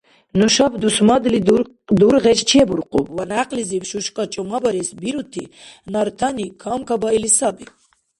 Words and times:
Нушаб 0.39 0.73
дусмадли 0.81 1.39
дургъес 1.99 2.39
чебуркъуб, 2.49 3.07
ва 3.17 3.23
някълизиб 3.33 3.83
шушкӀа 3.89 4.23
чӀумабарес 4.33 4.89
бирути 5.01 5.43
нартани 5.93 6.45
камкабаили 6.61 7.29
саби. 7.37 7.65